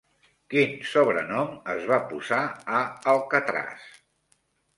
[0.53, 2.41] Quin sobrenom es va posar
[2.79, 2.81] a
[3.15, 3.87] Alcatraz?